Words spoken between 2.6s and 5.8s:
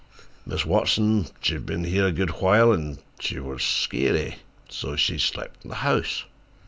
an' she warn' skeery. So she slep' in the